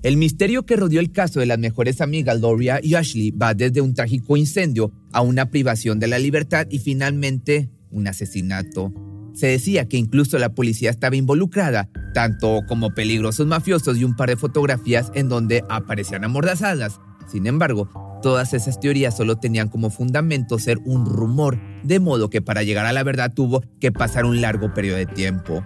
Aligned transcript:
El 0.00 0.16
misterio 0.16 0.64
que 0.64 0.76
rodeó 0.76 1.00
el 1.00 1.10
caso 1.10 1.40
de 1.40 1.46
las 1.46 1.58
mejores 1.58 2.00
amigas 2.00 2.40
Loria 2.40 2.78
y 2.80 2.94
Ashley 2.94 3.32
va 3.32 3.54
desde 3.54 3.80
un 3.80 3.94
trágico 3.94 4.36
incendio 4.36 4.92
a 5.12 5.22
una 5.22 5.50
privación 5.50 5.98
de 5.98 6.06
la 6.06 6.20
libertad 6.20 6.68
y 6.70 6.78
finalmente 6.78 7.68
un 7.90 8.06
asesinato. 8.06 8.92
Se 9.34 9.48
decía 9.48 9.88
que 9.88 9.96
incluso 9.96 10.38
la 10.38 10.54
policía 10.54 10.90
estaba 10.90 11.16
involucrada, 11.16 11.90
tanto 12.14 12.60
como 12.68 12.94
peligrosos 12.94 13.48
mafiosos 13.48 13.98
y 13.98 14.04
un 14.04 14.14
par 14.14 14.28
de 14.28 14.36
fotografías 14.36 15.10
en 15.14 15.28
donde 15.28 15.64
aparecían 15.68 16.24
amordazadas. 16.24 17.00
Sin 17.26 17.48
embargo, 17.48 17.90
todas 18.22 18.54
esas 18.54 18.78
teorías 18.78 19.16
solo 19.16 19.36
tenían 19.36 19.68
como 19.68 19.90
fundamento 19.90 20.60
ser 20.60 20.78
un 20.84 21.06
rumor, 21.06 21.58
de 21.82 21.98
modo 21.98 22.30
que 22.30 22.40
para 22.40 22.62
llegar 22.62 22.86
a 22.86 22.92
la 22.92 23.02
verdad 23.02 23.34
tuvo 23.34 23.64
que 23.80 23.90
pasar 23.90 24.26
un 24.26 24.40
largo 24.40 24.72
periodo 24.74 24.98
de 24.98 25.06
tiempo 25.06 25.64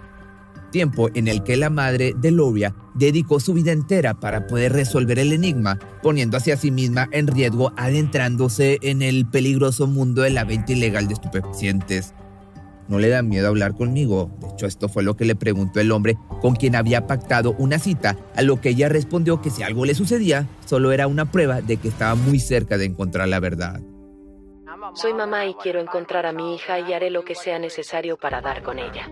tiempo 0.73 1.09
en 1.13 1.29
el 1.29 1.43
que 1.43 1.55
la 1.55 1.69
madre 1.69 2.13
de 2.17 2.31
Loria 2.31 2.75
dedicó 2.95 3.39
su 3.39 3.53
vida 3.53 3.71
entera 3.71 4.15
para 4.15 4.47
poder 4.47 4.73
resolver 4.73 5.19
el 5.19 5.31
enigma, 5.31 5.77
poniendo 6.01 6.35
hacia 6.35 6.57
sí 6.57 6.71
misma 6.71 7.07
en 7.11 7.27
riesgo 7.27 7.71
adentrándose 7.77 8.79
en 8.81 9.03
el 9.03 9.25
peligroso 9.27 9.87
mundo 9.87 10.23
de 10.23 10.31
la 10.31 10.43
venta 10.43 10.73
ilegal 10.73 11.07
de 11.07 11.13
estupefacientes. 11.13 12.13
No 12.87 12.97
le 12.99 13.07
da 13.07 13.21
miedo 13.21 13.47
hablar 13.47 13.75
conmigo. 13.75 14.31
De 14.41 14.47
hecho, 14.47 14.65
esto 14.65 14.89
fue 14.89 15.03
lo 15.03 15.15
que 15.15 15.25
le 15.25 15.35
preguntó 15.35 15.79
el 15.79 15.91
hombre 15.91 16.17
con 16.41 16.55
quien 16.55 16.75
había 16.75 17.07
pactado 17.07 17.55
una 17.57 17.77
cita, 17.77 18.17
a 18.35 18.41
lo 18.41 18.59
que 18.59 18.69
ella 18.69 18.89
respondió 18.89 19.41
que 19.41 19.51
si 19.51 19.61
algo 19.61 19.85
le 19.85 19.93
sucedía, 19.93 20.47
solo 20.65 20.91
era 20.91 21.07
una 21.07 21.31
prueba 21.31 21.61
de 21.61 21.77
que 21.77 21.87
estaba 21.87 22.15
muy 22.15 22.39
cerca 22.39 22.77
de 22.77 22.85
encontrar 22.85 23.27
la 23.27 23.39
verdad. 23.39 23.79
Soy 24.95 25.13
mamá 25.13 25.45
y 25.45 25.53
quiero 25.53 25.79
encontrar 25.79 26.25
a 26.25 26.33
mi 26.33 26.55
hija 26.55 26.79
y 26.79 26.93
haré 26.93 27.09
lo 27.09 27.23
que 27.23 27.35
sea 27.35 27.57
necesario 27.57 28.17
para 28.17 28.41
dar 28.41 28.63
con 28.63 28.79
ella. 28.79 29.09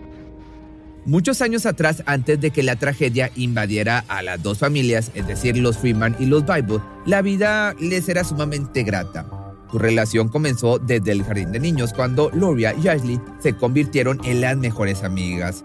Muchos 1.04 1.42
años 1.42 1.66
atrás, 1.66 2.04
antes 2.06 2.40
de 2.40 2.52
que 2.52 2.62
la 2.62 2.76
tragedia 2.76 3.32
invadiera 3.34 4.04
a 4.06 4.22
las 4.22 4.40
dos 4.40 4.58
familias, 4.58 5.10
es 5.14 5.26
decir, 5.26 5.56
los 5.56 5.76
Freeman 5.76 6.14
y 6.20 6.26
los 6.26 6.44
Bible, 6.46 6.78
la 7.06 7.22
vida 7.22 7.74
les 7.80 8.08
era 8.08 8.22
sumamente 8.22 8.84
grata. 8.84 9.26
Su 9.72 9.80
relación 9.80 10.28
comenzó 10.28 10.78
desde 10.78 11.10
el 11.10 11.24
jardín 11.24 11.50
de 11.50 11.58
niños 11.58 11.92
cuando 11.92 12.30
Loria 12.30 12.72
y 12.80 12.86
Ashley 12.86 13.20
se 13.40 13.56
convirtieron 13.56 14.20
en 14.24 14.42
las 14.42 14.56
mejores 14.56 15.02
amigas. 15.02 15.64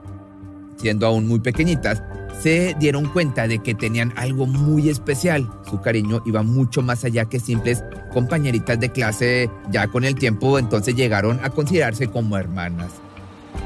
Siendo 0.77 1.05
aún 1.05 1.27
muy 1.27 1.39
pequeñitas, 1.39 2.01
se 2.41 2.75
dieron 2.79 3.05
cuenta 3.05 3.47
de 3.47 3.59
que 3.59 3.75
tenían 3.75 4.13
algo 4.15 4.47
muy 4.47 4.89
especial. 4.89 5.47
Su 5.69 5.81
cariño 5.81 6.23
iba 6.25 6.41
mucho 6.41 6.81
más 6.81 7.03
allá 7.03 7.25
que 7.25 7.39
simples 7.39 7.83
compañeritas 8.11 8.79
de 8.79 8.91
clase. 8.91 9.51
Ya 9.69 9.87
con 9.87 10.03
el 10.03 10.15
tiempo 10.15 10.57
entonces 10.57 10.95
llegaron 10.95 11.39
a 11.43 11.51
considerarse 11.51 12.07
como 12.07 12.37
hermanas. 12.37 12.91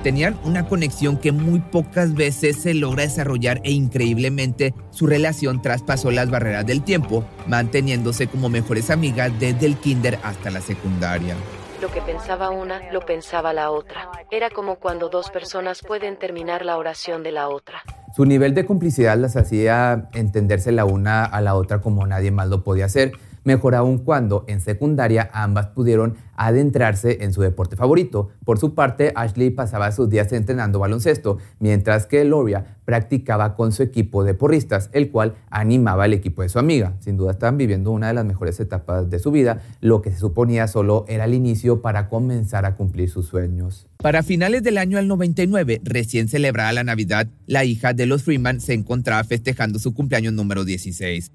Tenían 0.03 0.35
una 0.43 0.65
conexión 0.65 1.17
que 1.17 1.31
muy 1.31 1.59
pocas 1.59 2.15
veces 2.15 2.59
se 2.59 2.73
logra 2.73 3.03
desarrollar 3.03 3.61
e 3.63 3.71
increíblemente 3.71 4.73
su 4.89 5.05
relación 5.05 5.61
traspasó 5.61 6.09
las 6.09 6.31
barreras 6.31 6.65
del 6.65 6.81
tiempo, 6.81 7.23
manteniéndose 7.45 8.25
como 8.25 8.49
mejores 8.49 8.89
amigas 8.89 9.31
desde 9.39 9.67
el 9.67 9.77
kinder 9.77 10.17
hasta 10.23 10.49
la 10.49 10.59
secundaria. 10.59 11.35
Lo 11.81 11.91
que 11.91 12.01
pensaba 12.01 12.49
una, 12.49 12.91
lo 12.91 13.01
pensaba 13.01 13.53
la 13.53 13.69
otra. 13.69 14.09
Era 14.31 14.49
como 14.49 14.77
cuando 14.77 15.09
dos 15.09 15.29
personas 15.29 15.81
pueden 15.87 16.17
terminar 16.17 16.65
la 16.65 16.77
oración 16.77 17.21
de 17.21 17.31
la 17.31 17.49
otra. 17.49 17.83
Su 18.15 18.25
nivel 18.25 18.55
de 18.55 18.65
complicidad 18.65 19.17
las 19.17 19.35
hacía 19.35 20.09
entenderse 20.13 20.71
la 20.71 20.85
una 20.85 21.25
a 21.25 21.41
la 21.41 21.53
otra 21.53 21.79
como 21.79 22.07
nadie 22.07 22.31
más 22.31 22.47
lo 22.49 22.63
podía 22.63 22.85
hacer 22.85 23.13
mejor 23.43 23.75
aún 23.75 23.99
cuando 23.99 24.45
en 24.47 24.61
secundaria 24.61 25.29
ambas 25.33 25.67
pudieron 25.67 26.15
adentrarse 26.35 27.19
en 27.21 27.33
su 27.33 27.41
deporte 27.41 27.75
favorito. 27.75 28.29
Por 28.45 28.57
su 28.57 28.73
parte, 28.73 29.11
Ashley 29.15 29.51
pasaba 29.51 29.91
sus 29.91 30.09
días 30.09 30.31
entrenando 30.33 30.79
baloncesto, 30.79 31.37
mientras 31.59 32.07
que 32.07 32.25
Loria 32.25 32.77
practicaba 32.85 33.55
con 33.55 33.71
su 33.71 33.83
equipo 33.83 34.23
de 34.23 34.33
porristas, 34.33 34.89
el 34.93 35.11
cual 35.11 35.35
animaba 35.49 36.05
al 36.05 36.13
equipo 36.13 36.41
de 36.41 36.49
su 36.49 36.57
amiga. 36.57 36.93
Sin 36.99 37.15
duda 37.15 37.31
estaban 37.31 37.57
viviendo 37.57 37.91
una 37.91 38.07
de 38.07 38.13
las 38.13 38.25
mejores 38.25 38.59
etapas 38.59 39.09
de 39.09 39.19
su 39.19 39.31
vida, 39.31 39.61
lo 39.81 40.01
que 40.01 40.11
se 40.11 40.17
suponía 40.17 40.67
solo 40.67 41.05
era 41.07 41.25
el 41.25 41.33
inicio 41.33 41.81
para 41.81 42.09
comenzar 42.09 42.65
a 42.65 42.75
cumplir 42.75 43.09
sus 43.09 43.27
sueños. 43.27 43.87
Para 43.97 44.23
finales 44.23 44.63
del 44.63 44.79
año 44.79 44.99
99, 45.01 45.81
recién 45.83 46.27
celebrada 46.27 46.73
la 46.73 46.83
Navidad, 46.83 47.27
la 47.45 47.65
hija 47.65 47.93
de 47.93 48.07
los 48.07 48.23
Freeman 48.23 48.59
se 48.59 48.73
encontraba 48.73 49.23
festejando 49.23 49.77
su 49.77 49.93
cumpleaños 49.93 50.33
número 50.33 50.65
16. 50.65 51.31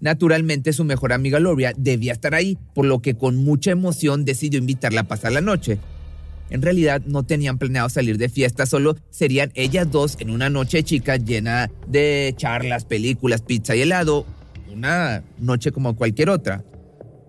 Naturalmente 0.00 0.72
su 0.72 0.84
mejor 0.84 1.12
amiga 1.12 1.38
Loria 1.40 1.72
debía 1.76 2.12
estar 2.12 2.34
ahí, 2.34 2.58
por 2.74 2.86
lo 2.86 3.00
que 3.00 3.14
con 3.14 3.36
mucha 3.36 3.70
emoción 3.70 4.24
decidió 4.24 4.58
invitarla 4.58 5.02
a 5.02 5.08
pasar 5.08 5.32
la 5.32 5.40
noche. 5.40 5.78
En 6.48 6.62
realidad 6.62 7.02
no 7.06 7.22
tenían 7.22 7.58
planeado 7.58 7.88
salir 7.88 8.18
de 8.18 8.28
fiesta, 8.28 8.66
solo 8.66 8.96
serían 9.10 9.52
ellas 9.54 9.90
dos 9.90 10.16
en 10.18 10.30
una 10.30 10.50
noche 10.50 10.82
chica 10.82 11.16
llena 11.16 11.70
de 11.86 12.34
charlas, 12.36 12.84
películas, 12.84 13.42
pizza 13.42 13.76
y 13.76 13.82
helado, 13.82 14.26
una 14.72 15.22
noche 15.38 15.70
como 15.70 15.94
cualquier 15.94 16.30
otra. 16.30 16.64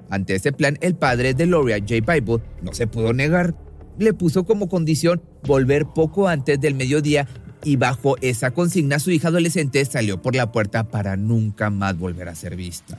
Ante 0.10 0.36
ese 0.36 0.52
plan, 0.52 0.78
el 0.82 0.96
padre 0.96 1.34
de 1.34 1.46
Loria, 1.46 1.78
Jay 1.86 2.02
Bible, 2.02 2.44
no 2.62 2.74
se 2.74 2.88
pudo 2.88 3.14
negar. 3.14 3.56
Le 4.00 4.14
puso 4.14 4.44
como 4.44 4.68
condición 4.68 5.22
volver 5.44 5.86
poco 5.86 6.28
antes 6.28 6.60
del 6.60 6.76
mediodía 6.76 7.28
y 7.64 7.76
bajo 7.76 8.16
esa 8.22 8.52
consigna 8.52 9.00
su 9.00 9.12
hija 9.12 9.30
adolescente 9.30 9.84
salió 9.86 10.22
por 10.22 10.36
la 10.36 10.52
puerta 10.52 10.84
para 10.84 11.18
nunca 11.18 11.70
más 11.70 11.98
volver 11.98 12.30
a 12.30 12.36
ser 12.36 12.56
vista. 12.56 12.98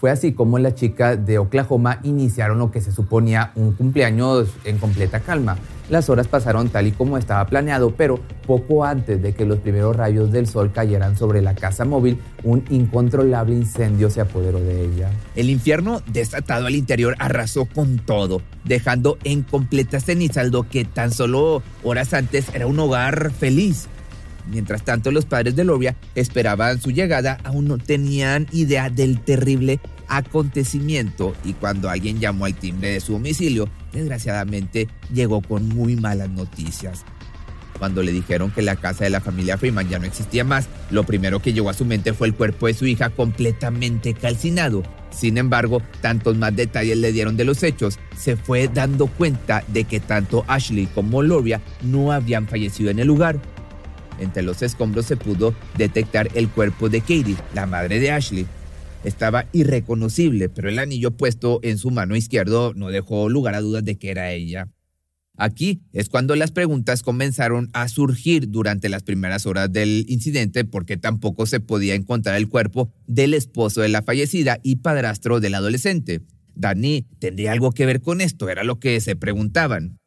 Fue 0.00 0.10
así 0.10 0.32
como 0.32 0.58
las 0.58 0.76
chicas 0.76 1.26
de 1.26 1.36
Oklahoma 1.36 2.00
iniciaron 2.04 2.58
lo 2.58 2.70
que 2.70 2.80
se 2.80 2.90
suponía 2.90 3.52
un 3.54 3.72
cumpleaños 3.72 4.48
en 4.64 4.78
completa 4.78 5.20
calma. 5.20 5.58
Las 5.90 6.08
horas 6.08 6.26
pasaron 6.26 6.70
tal 6.70 6.86
y 6.86 6.92
como 6.92 7.18
estaba 7.18 7.44
planeado, 7.46 7.90
pero 7.94 8.18
poco 8.46 8.86
antes 8.86 9.20
de 9.20 9.34
que 9.34 9.44
los 9.44 9.58
primeros 9.58 9.94
rayos 9.94 10.32
del 10.32 10.46
sol 10.46 10.72
cayeran 10.72 11.18
sobre 11.18 11.42
la 11.42 11.54
casa 11.54 11.84
móvil, 11.84 12.18
un 12.44 12.64
incontrolable 12.70 13.54
incendio 13.54 14.08
se 14.08 14.22
apoderó 14.22 14.58
de 14.58 14.86
ella. 14.86 15.10
El 15.36 15.50
infierno 15.50 16.00
desatado 16.06 16.66
al 16.66 16.76
interior 16.76 17.14
arrasó 17.18 17.66
con 17.66 17.98
todo, 17.98 18.40
dejando 18.64 19.18
en 19.24 19.42
completa 19.42 20.00
ceniza 20.00 20.44
lo 20.44 20.66
que 20.66 20.86
tan 20.86 21.10
solo 21.12 21.62
horas 21.84 22.14
antes 22.14 22.46
era 22.54 22.66
un 22.66 22.78
hogar 22.78 23.32
feliz. 23.32 23.86
Mientras 24.50 24.84
tanto, 24.84 25.10
los 25.10 25.26
padres 25.26 25.56
de 25.56 25.64
Loria 25.64 25.96
esperaban 26.14 26.80
su 26.80 26.90
llegada, 26.90 27.38
aún 27.44 27.68
no 27.68 27.78
tenían 27.78 28.46
idea 28.52 28.90
del 28.90 29.20
terrible 29.20 29.80
acontecimiento 30.08 31.34
y 31.44 31.52
cuando 31.52 31.88
alguien 31.88 32.18
llamó 32.18 32.46
al 32.46 32.54
timbre 32.54 32.90
de 32.90 33.00
su 33.00 33.12
domicilio, 33.12 33.68
desgraciadamente 33.92 34.88
llegó 35.12 35.40
con 35.40 35.68
muy 35.68 35.94
malas 35.96 36.28
noticias. 36.28 37.04
Cuando 37.78 38.02
le 38.02 38.12
dijeron 38.12 38.50
que 38.50 38.60
la 38.60 38.76
casa 38.76 39.04
de 39.04 39.10
la 39.10 39.22
familia 39.22 39.56
Freeman 39.56 39.88
ya 39.88 39.98
no 39.98 40.04
existía 40.04 40.44
más, 40.44 40.68
lo 40.90 41.04
primero 41.04 41.40
que 41.40 41.54
llegó 41.54 41.70
a 41.70 41.74
su 41.74 41.86
mente 41.86 42.12
fue 42.12 42.26
el 42.26 42.34
cuerpo 42.34 42.66
de 42.66 42.74
su 42.74 42.86
hija 42.86 43.08
completamente 43.08 44.12
calcinado. 44.12 44.82
Sin 45.10 45.38
embargo, 45.38 45.80
tantos 46.02 46.36
más 46.36 46.54
detalles 46.54 46.98
le 46.98 47.10
dieron 47.10 47.38
de 47.38 47.46
los 47.46 47.62
hechos, 47.62 47.98
se 48.18 48.36
fue 48.36 48.68
dando 48.68 49.06
cuenta 49.06 49.64
de 49.68 49.84
que 49.84 49.98
tanto 49.98 50.44
Ashley 50.46 50.86
como 50.86 51.22
Loria 51.22 51.62
no 51.82 52.12
habían 52.12 52.46
fallecido 52.46 52.90
en 52.90 52.98
el 52.98 53.06
lugar. 53.06 53.40
Entre 54.20 54.42
los 54.42 54.62
escombros 54.62 55.06
se 55.06 55.16
pudo 55.16 55.54
detectar 55.76 56.28
el 56.34 56.48
cuerpo 56.48 56.88
de 56.88 57.00
Katie, 57.00 57.36
la 57.54 57.66
madre 57.66 57.98
de 57.98 58.10
Ashley. 58.10 58.46
Estaba 59.02 59.46
irreconocible, 59.52 60.48
pero 60.48 60.68
el 60.68 60.78
anillo 60.78 61.10
puesto 61.16 61.58
en 61.62 61.78
su 61.78 61.90
mano 61.90 62.16
izquierdo 62.16 62.74
no 62.74 62.88
dejó 62.88 63.28
lugar 63.28 63.54
a 63.54 63.60
dudas 63.60 63.84
de 63.84 63.96
que 63.96 64.10
era 64.10 64.30
ella. 64.30 64.68
Aquí 65.36 65.80
es 65.94 66.10
cuando 66.10 66.36
las 66.36 66.50
preguntas 66.50 67.02
comenzaron 67.02 67.70
a 67.72 67.88
surgir 67.88 68.50
durante 68.50 68.90
las 68.90 69.02
primeras 69.02 69.46
horas 69.46 69.72
del 69.72 70.04
incidente 70.06 70.66
porque 70.66 70.98
tampoco 70.98 71.46
se 71.46 71.60
podía 71.60 71.94
encontrar 71.94 72.36
el 72.36 72.50
cuerpo 72.50 72.92
del 73.06 73.32
esposo 73.32 73.80
de 73.80 73.88
la 73.88 74.02
fallecida 74.02 74.58
y 74.62 74.76
padrastro 74.76 75.40
del 75.40 75.54
adolescente. 75.54 76.20
Danny 76.54 77.06
tendría 77.20 77.52
algo 77.52 77.72
que 77.72 77.86
ver 77.86 78.02
con 78.02 78.20
esto, 78.20 78.50
era 78.50 78.64
lo 78.64 78.80
que 78.80 79.00
se 79.00 79.16
preguntaban. 79.16 79.99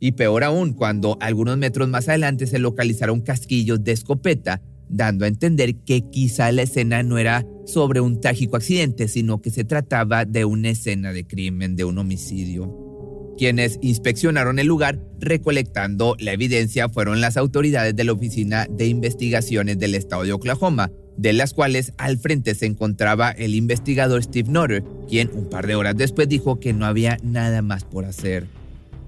Y 0.00 0.12
peor 0.12 0.44
aún, 0.44 0.72
cuando 0.74 1.16
algunos 1.20 1.58
metros 1.58 1.88
más 1.88 2.08
adelante 2.08 2.46
se 2.46 2.58
localizaron 2.58 3.20
casquillos 3.20 3.82
de 3.82 3.92
escopeta, 3.92 4.62
dando 4.88 5.24
a 5.24 5.28
entender 5.28 5.76
que 5.76 6.02
quizá 6.08 6.50
la 6.52 6.62
escena 6.62 7.02
no 7.02 7.18
era 7.18 7.44
sobre 7.66 8.00
un 8.00 8.20
trágico 8.20 8.56
accidente, 8.56 9.08
sino 9.08 9.42
que 9.42 9.50
se 9.50 9.64
trataba 9.64 10.24
de 10.24 10.44
una 10.44 10.70
escena 10.70 11.12
de 11.12 11.26
crimen, 11.26 11.76
de 11.76 11.84
un 11.84 11.98
homicidio. 11.98 13.34
Quienes 13.36 13.78
inspeccionaron 13.82 14.58
el 14.58 14.66
lugar 14.66 15.00
recolectando 15.20 16.16
la 16.18 16.32
evidencia 16.32 16.88
fueron 16.88 17.20
las 17.20 17.36
autoridades 17.36 17.94
de 17.94 18.04
la 18.04 18.12
Oficina 18.12 18.66
de 18.68 18.86
Investigaciones 18.86 19.78
del 19.78 19.94
Estado 19.94 20.24
de 20.24 20.32
Oklahoma, 20.32 20.90
de 21.16 21.32
las 21.32 21.54
cuales 21.54 21.92
al 21.98 22.18
frente 22.18 22.54
se 22.54 22.66
encontraba 22.66 23.30
el 23.30 23.54
investigador 23.54 24.22
Steve 24.24 24.50
Nutter, 24.50 24.82
quien 25.08 25.30
un 25.32 25.48
par 25.48 25.66
de 25.66 25.74
horas 25.74 25.96
después 25.96 26.28
dijo 26.28 26.58
que 26.58 26.72
no 26.72 26.86
había 26.86 27.18
nada 27.22 27.62
más 27.62 27.84
por 27.84 28.04
hacer. 28.04 28.57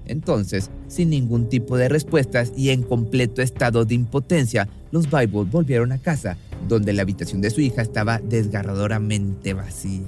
Entonces, 0.05 0.69
sin 0.87 1.09
ningún 1.09 1.47
tipo 1.49 1.77
de 1.77 1.89
respuestas 1.89 2.51
y 2.55 2.69
en 2.69 2.83
completo 2.83 3.41
estado 3.41 3.85
de 3.85 3.95
impotencia, 3.95 4.67
los 4.91 5.09
Bible 5.09 5.47
volvieron 5.49 5.91
a 5.91 5.99
casa, 5.99 6.37
donde 6.67 6.93
la 6.93 7.03
habitación 7.03 7.41
de 7.41 7.49
su 7.49 7.61
hija 7.61 7.81
estaba 7.81 8.19
desgarradoramente 8.19 9.53
vacía. 9.53 10.07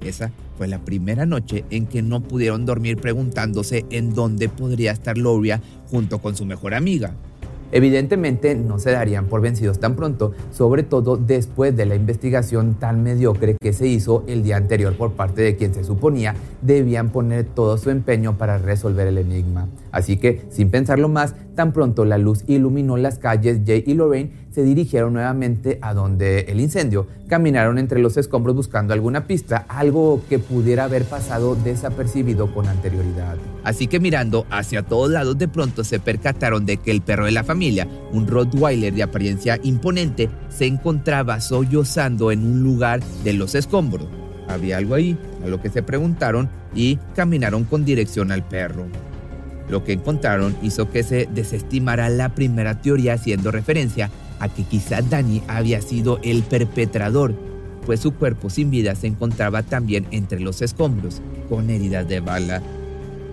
Esa 0.00 0.30
fue 0.58 0.68
la 0.68 0.84
primera 0.84 1.26
noche 1.26 1.64
en 1.70 1.86
que 1.86 2.02
no 2.02 2.22
pudieron 2.22 2.66
dormir 2.66 2.96
preguntándose 2.98 3.86
en 3.90 4.14
dónde 4.14 4.48
podría 4.48 4.92
estar 4.92 5.16
Loria 5.16 5.62
junto 5.90 6.20
con 6.20 6.36
su 6.36 6.44
mejor 6.44 6.74
amiga. 6.74 7.14
Evidentemente 7.72 8.54
no 8.54 8.78
se 8.78 8.92
darían 8.92 9.26
por 9.26 9.40
vencidos 9.40 9.78
tan 9.78 9.96
pronto, 9.96 10.32
sobre 10.52 10.82
todo 10.82 11.16
después 11.16 11.76
de 11.76 11.86
la 11.86 11.94
investigación 11.94 12.74
tan 12.74 13.02
mediocre 13.02 13.56
que 13.60 13.72
se 13.72 13.86
hizo 13.86 14.24
el 14.26 14.42
día 14.42 14.56
anterior 14.56 14.94
por 14.96 15.12
parte 15.12 15.42
de 15.42 15.56
quien 15.56 15.74
se 15.74 15.84
suponía 15.84 16.34
debían 16.62 17.10
poner 17.10 17.44
todo 17.44 17.78
su 17.78 17.90
empeño 17.90 18.38
para 18.38 18.58
resolver 18.58 19.06
el 19.06 19.18
enigma. 19.18 19.68
Así 19.90 20.16
que, 20.16 20.42
sin 20.50 20.70
pensarlo 20.70 21.08
más, 21.08 21.34
tan 21.56 21.72
pronto 21.72 22.04
la 22.04 22.18
luz 22.18 22.44
iluminó 22.46 22.96
las 22.96 23.18
calles, 23.18 23.62
Jay 23.66 23.82
y 23.84 23.94
Lorraine 23.94 24.30
se 24.52 24.62
dirigieron 24.62 25.14
nuevamente 25.14 25.78
a 25.82 25.92
donde 25.92 26.40
el 26.48 26.60
incendio. 26.60 27.06
Caminaron 27.28 27.78
entre 27.78 27.98
los 27.98 28.16
escombros 28.16 28.54
buscando 28.54 28.94
alguna 28.94 29.26
pista, 29.26 29.66
algo 29.68 30.22
que 30.28 30.38
pudiera 30.38 30.84
haber 30.84 31.04
pasado 31.04 31.56
desapercibido 31.56 32.54
con 32.54 32.68
anterioridad. 32.68 33.36
Así 33.64 33.86
que 33.86 34.00
mirando 34.00 34.46
hacia 34.48 34.82
todos 34.82 35.10
lados 35.10 35.36
de 35.36 35.48
pronto 35.48 35.82
se 35.82 35.98
percataron 35.98 36.64
de 36.64 36.76
que 36.76 36.90
el 36.90 37.02
perro 37.02 37.26
de 37.26 37.32
la 37.32 37.44
familia, 37.44 37.88
un 38.12 38.26
Rottweiler 38.26 38.94
de 38.94 39.02
apariencia 39.02 39.58
imponente, 39.62 40.30
se 40.48 40.66
encontraba 40.66 41.40
sollozando 41.40 42.30
en 42.30 42.44
un 42.44 42.62
lugar 42.62 43.02
de 43.24 43.32
los 43.32 43.54
escombros. 43.54 44.06
Había 44.48 44.76
algo 44.76 44.94
ahí, 44.94 45.18
a 45.44 45.48
lo 45.48 45.60
que 45.60 45.70
se 45.70 45.82
preguntaron 45.82 46.48
y 46.74 46.96
caminaron 47.14 47.64
con 47.64 47.84
dirección 47.84 48.30
al 48.30 48.46
perro. 48.46 48.86
Lo 49.68 49.84
que 49.84 49.92
encontraron 49.92 50.56
hizo 50.62 50.90
que 50.90 51.02
se 51.02 51.28
desestimara 51.32 52.08
la 52.08 52.34
primera 52.34 52.80
teoría 52.80 53.14
haciendo 53.14 53.50
referencia 53.50 54.10
a 54.38 54.48
que 54.48 54.62
quizá 54.64 55.02
Danny 55.02 55.42
había 55.48 55.80
sido 55.80 56.20
el 56.22 56.42
perpetrador, 56.42 57.34
pues 57.84 58.00
su 58.00 58.12
cuerpo 58.14 58.50
sin 58.50 58.70
vida 58.70 58.94
se 58.94 59.06
encontraba 59.06 59.62
también 59.62 60.06
entre 60.10 60.40
los 60.40 60.62
escombros, 60.62 61.22
con 61.48 61.70
heridas 61.70 62.08
de 62.08 62.20
bala. 62.20 62.62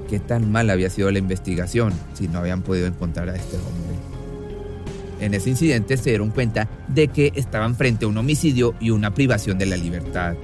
¿Qué 0.09 0.19
tan 0.19 0.51
mal 0.51 0.69
había 0.69 0.89
sido 0.89 1.11
la 1.11 1.19
investigación 1.19 1.93
si 2.13 2.27
no 2.27 2.39
habían 2.39 2.61
podido 2.61 2.87
encontrar 2.87 3.29
a 3.29 3.35
este 3.35 3.57
hombre? 3.57 3.93
En 5.19 5.33
ese 5.33 5.49
incidente 5.49 5.97
se 5.97 6.09
dieron 6.09 6.31
cuenta 6.31 6.67
de 6.87 7.07
que 7.07 7.31
estaban 7.35 7.75
frente 7.75 8.05
a 8.05 8.07
un 8.07 8.17
homicidio 8.17 8.75
y 8.79 8.89
una 8.89 9.11
privación 9.13 9.57
de 9.57 9.65
la 9.65 9.77
libertad. 9.77 10.35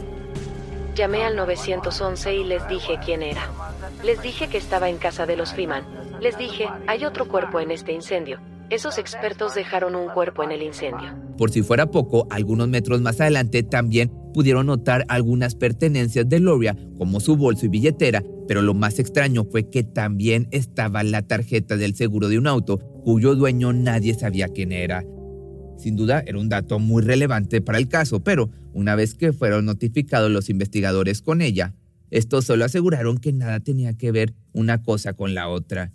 Llamé 0.96 1.24
al 1.24 1.36
911 1.36 2.36
y 2.36 2.44
les 2.46 2.68
dije 2.68 2.98
quién 3.04 3.22
era. 3.22 3.50
Les 4.04 4.22
dije 4.22 4.48
que 4.48 4.58
estaba 4.58 4.90
en 4.90 4.98
casa 4.98 5.26
de 5.26 5.36
los 5.36 5.54
Freeman. 5.54 5.84
Les 6.22 6.38
dije, 6.38 6.68
hay 6.88 7.04
otro 7.04 7.28
cuerpo 7.28 7.60
en 7.60 7.72
este 7.72 7.92
incendio. 7.92 8.40
Esos 8.70 8.98
expertos 8.98 9.56
dejaron 9.56 9.96
un 9.96 10.10
cuerpo 10.10 10.42
en 10.44 10.52
el 10.52 10.62
incendio. 10.62 11.16
Por 11.38 11.52
si 11.52 11.64
fuera 11.64 11.92
poco, 11.92 12.26
algunos 12.30 12.70
metros 12.70 13.02
más 13.02 13.20
adelante 13.20 13.62
también 13.64 14.12
pudieron 14.34 14.68
notar 14.68 15.06
algunas 15.10 15.56
pertenencias 15.56 16.30
de 16.30 16.40
Loria, 16.40 16.78
como 16.98 17.20
su 17.20 17.36
bolso 17.36 17.66
y 17.66 17.70
billetera, 17.70 18.24
pero 18.48 18.62
lo 18.62 18.74
más 18.74 19.00
extraño 19.00 19.44
fue 19.44 19.70
que 19.70 19.84
también 19.84 20.48
estaba 20.52 21.04
la 21.04 21.24
tarjeta 21.24 21.76
del 21.76 21.96
seguro 21.96 22.30
de 22.30 22.38
un 22.38 22.48
auto, 22.48 22.78
cuyo 23.04 23.36
dueño 23.36 23.74
nadie 23.74 24.14
sabía 24.14 24.48
quién 24.48 24.72
era. 24.72 25.04
Sin 25.78 25.96
duda 25.96 26.24
era 26.26 26.38
un 26.38 26.48
dato 26.48 26.80
muy 26.80 27.04
relevante 27.04 27.62
para 27.62 27.78
el 27.78 27.90
caso, 27.90 28.24
pero 28.24 28.50
una 28.74 28.96
vez 28.96 29.14
que 29.16 29.34
fueron 29.34 29.66
notificados 29.66 30.32
los 30.32 30.50
investigadores 30.50 31.22
con 31.22 31.42
ella, 31.42 31.74
estos 32.12 32.46
solo 32.46 32.66
aseguraron 32.66 33.18
que 33.18 33.34
nada 33.34 33.60
tenía 33.60 33.98
que 33.98 34.12
ver 34.12 34.34
una 34.54 34.82
cosa 34.82 35.14
con 35.14 35.34
la 35.34 35.48
otra. 35.48 35.92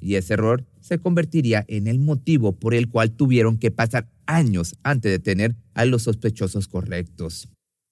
Y 0.00 0.14
ese 0.14 0.34
error 0.34 0.64
se 0.80 0.98
convertiría 0.98 1.64
en 1.68 1.86
el 1.86 1.98
motivo 1.98 2.52
por 2.52 2.74
el 2.74 2.88
cual 2.88 3.12
tuvieron 3.12 3.58
que 3.58 3.70
pasar 3.70 4.08
años 4.26 4.76
antes 4.82 5.10
de 5.10 5.18
tener 5.18 5.56
a 5.74 5.84
los 5.84 6.02
sospechosos 6.02 6.68
correctos. 6.68 7.48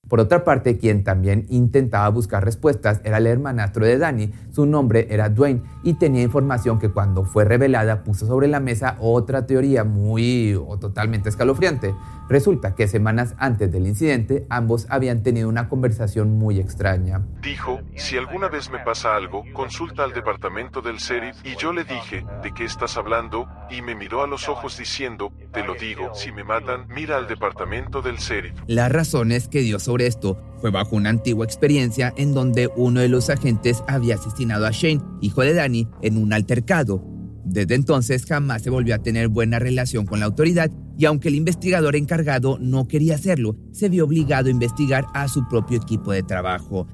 Por 0.09 0.21
otra 0.21 0.45
parte, 0.45 0.79
quien 0.79 1.03
también 1.03 1.47
intentaba 1.49 2.09
buscar 2.11 2.45
respuestas 2.45 3.01
era 3.03 3.19
el 3.19 3.27
hermanastro 3.27 3.85
de 3.85 3.99
Danny. 3.99 4.31
Su 4.53 4.65
nombre 4.65 5.09
era 5.11 5.29
Dwayne 5.29 5.63
y 5.83 5.95
tenía 5.95 6.23
información 6.23 6.79
que 6.79 6.91
cuando 6.91 7.25
fue 7.25 7.45
revelada 7.45 8.05
puso 8.05 8.25
sobre 8.25 8.47
la 8.47 8.61
mesa 8.61 8.97
otra 9.01 9.47
teoría 9.47 9.83
muy 9.83 10.55
o 10.55 10.79
totalmente 10.79 11.29
escalofriante. 11.29 11.93
Resulta 12.29 12.75
que 12.75 12.89
semanas 12.89 13.35
antes 13.39 13.71
del 13.71 13.87
incidente, 13.87 14.47
ambos 14.51 14.87
habían 14.91 15.23
tenido 15.23 15.49
una 15.49 15.69
conversación 15.69 16.39
muy 16.39 16.59
extraña. 16.59 17.25
Dijo, 17.41 17.81
si 17.95 18.17
alguna 18.17 18.49
vez 18.49 18.71
me 18.71 18.81
pasa 18.81 19.15
algo, 19.15 19.45
consulta 19.53 20.03
al 20.03 20.13
departamento 20.13 20.83
del 20.83 20.97
sheriff 20.97 21.37
y 21.45 21.57
yo 21.57 21.73
le 21.73 21.85
dije, 21.85 22.25
¿de 22.43 22.53
qué 22.53 22.65
estás 22.65 22.97
hablando? 22.97 23.49
Y 23.71 23.83
me 23.83 23.95
miró 23.95 24.23
a 24.23 24.27
los 24.27 24.49
ojos 24.49 24.77
diciendo, 24.77 25.33
te 25.53 25.63
lo 25.65 25.75
digo, 25.75 26.15
si 26.15 26.33
me 26.33 26.43
matan, 26.43 26.87
mira 26.89 27.17
al 27.17 27.29
departamento 27.29 28.03
del 28.03 28.17
sheriff. 28.17 28.55
Las 28.67 28.91
razones 28.91 29.49
que 29.49 29.61
dio 29.61 29.79
sobre 29.79 30.07
esto 30.07 30.37
fue 30.61 30.71
bajo 30.71 30.97
una 30.97 31.11
antigua 31.11 31.45
experiencia 31.45 32.13
en 32.17 32.35
donde 32.35 32.69
uno 32.75 33.01
de 33.01 33.09
los 33.09 33.31
agentes 33.31 33.85
había 33.87 34.17
asesinado 34.17 34.67
a 34.67 34.71
Shane, 34.73 35.03
hijo 35.21 35.43
de 35.43 35.55
Danny, 35.55 35.89
en 36.03 36.17
un 36.17 36.33
altercado. 36.33 37.16
Desde 37.47 37.77
entonces 37.77 38.27
jamás 38.27 38.63
se 38.63 38.71
volvió 38.71 38.97
a 38.97 38.99
tener 38.99 39.29
buena 39.29 39.61
relación 39.61 40.05
con 40.05 40.19
la 40.19 40.27
autoridad 40.27 40.69
y 40.99 41.05
aunque 41.05 41.29
el 41.29 41.37
investigador 41.37 41.95
encargado 41.95 42.59
no 42.61 42.89
quería 42.89 43.15
hacerlo, 43.15 43.57
se 43.71 43.89
vio 43.89 44.05
obligado 44.05 44.49
a 44.49 44.51
investigar 44.51 45.07
a 45.15 45.29
su 45.29 45.47
propio 45.49 45.79
equipo 45.79 46.11
de 46.11 46.25
trabajo. 46.25 46.89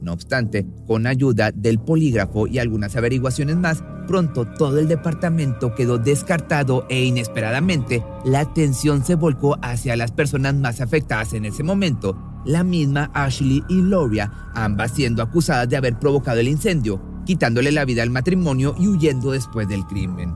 No 0.00 0.12
obstante, 0.12 0.66
con 0.86 1.06
ayuda 1.06 1.52
del 1.52 1.78
polígrafo 1.78 2.48
y 2.48 2.58
algunas 2.58 2.96
averiguaciones 2.96 3.56
más, 3.56 3.84
pronto 4.08 4.44
todo 4.44 4.78
el 4.80 4.88
departamento 4.88 5.74
quedó 5.74 5.98
descartado 5.98 6.84
e 6.88 7.04
inesperadamente 7.04 8.04
la 8.24 8.40
atención 8.40 9.04
se 9.04 9.14
volcó 9.14 9.56
hacia 9.62 9.96
las 9.96 10.10
personas 10.10 10.54
más 10.56 10.80
afectadas 10.80 11.32
en 11.32 11.44
ese 11.44 11.62
momento, 11.62 12.42
la 12.44 12.64
misma 12.64 13.10
Ashley 13.14 13.62
y 13.68 13.82
Loria, 13.82 14.32
ambas 14.54 14.92
siendo 14.92 15.22
acusadas 15.22 15.68
de 15.68 15.76
haber 15.76 15.98
provocado 15.98 16.40
el 16.40 16.48
incendio, 16.48 17.15
quitándole 17.26 17.72
la 17.72 17.84
vida 17.84 18.02
al 18.02 18.10
matrimonio 18.10 18.74
y 18.78 18.88
huyendo 18.88 19.32
después 19.32 19.68
del 19.68 19.84
crimen. 19.84 20.34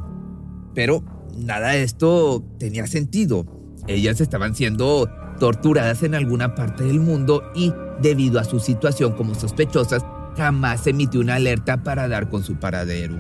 Pero 0.75 1.03
nada 1.35 1.71
de 1.71 1.83
esto 1.83 2.45
tenía 2.59 2.87
sentido. 2.87 3.47
Ellas 3.87 4.21
estaban 4.21 4.55
siendo 4.55 5.09
torturadas 5.39 6.03
en 6.03 6.15
alguna 6.15 6.55
parte 6.55 6.85
del 6.85 7.01
mundo 7.01 7.43
y, 7.55 7.73
debido 8.03 8.39
a 8.39 8.45
su 8.45 8.61
situación 8.61 9.13
como 9.13 9.35
sospechosas, 9.35 10.05
jamás 10.37 10.87
emitió 10.87 11.21
una 11.21 11.37
alerta 11.37 11.83
para 11.83 12.09
dar 12.09 12.29
con 12.29 12.45
su 12.45 12.57
paradero. 12.57 13.17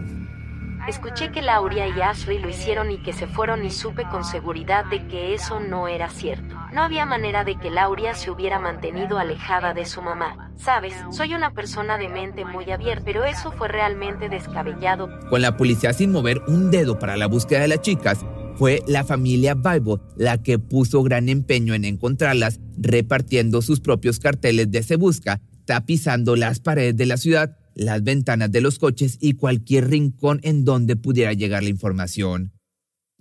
Escuché 0.88 1.30
que 1.30 1.42
Lauria 1.42 1.88
y 1.88 2.00
Ashley 2.00 2.38
lo 2.38 2.48
hicieron 2.48 2.90
y 2.90 3.02
que 3.02 3.12
se 3.12 3.26
fueron 3.26 3.64
y 3.64 3.70
supe 3.70 4.04
con 4.10 4.24
seguridad 4.24 4.84
de 4.86 5.06
que 5.08 5.34
eso 5.34 5.60
no 5.60 5.88
era 5.88 6.08
cierto. 6.10 6.49
No 6.72 6.82
había 6.82 7.04
manera 7.04 7.42
de 7.42 7.56
que 7.56 7.70
Lauria 7.70 8.14
se 8.14 8.30
hubiera 8.30 8.60
mantenido 8.60 9.18
alejada 9.18 9.74
de 9.74 9.84
su 9.84 10.02
mamá. 10.02 10.52
Sabes, 10.56 10.94
soy 11.10 11.34
una 11.34 11.52
persona 11.52 11.98
de 11.98 12.08
mente 12.08 12.44
muy 12.44 12.70
abierta, 12.70 13.02
pero 13.04 13.24
eso 13.24 13.50
fue 13.52 13.66
realmente 13.66 14.28
descabellado. 14.28 15.08
Con 15.28 15.42
la 15.42 15.56
policía 15.56 15.92
sin 15.92 16.12
mover 16.12 16.42
un 16.46 16.70
dedo 16.70 16.98
para 16.98 17.16
la 17.16 17.26
búsqueda 17.26 17.60
de 17.60 17.68
las 17.68 17.80
chicas, 17.80 18.24
fue 18.56 18.82
la 18.86 19.04
familia 19.04 19.54
Bible 19.54 19.96
la 20.16 20.42
que 20.42 20.58
puso 20.58 21.02
gran 21.02 21.28
empeño 21.28 21.74
en 21.74 21.84
encontrarlas, 21.84 22.60
repartiendo 22.76 23.62
sus 23.62 23.80
propios 23.80 24.20
carteles 24.20 24.70
de 24.70 24.82
Se 24.82 24.96
Busca, 24.96 25.40
tapizando 25.64 26.36
las 26.36 26.60
paredes 26.60 26.96
de 26.96 27.06
la 27.06 27.16
ciudad, 27.16 27.56
las 27.74 28.04
ventanas 28.04 28.52
de 28.52 28.60
los 28.60 28.78
coches 28.78 29.18
y 29.20 29.34
cualquier 29.34 29.88
rincón 29.88 30.40
en 30.42 30.64
donde 30.64 30.94
pudiera 30.94 31.32
llegar 31.32 31.62
la 31.62 31.70
información. 31.70 32.52